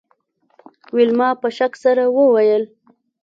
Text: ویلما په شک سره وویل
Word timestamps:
ویلما 0.95 1.29
په 1.41 1.47
شک 1.57 1.73
سره 1.83 2.03
وویل 2.17 2.63